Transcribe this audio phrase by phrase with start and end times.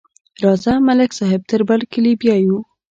[0.43, 2.57] راځه، ملک صاحب تر برکلي بیایو.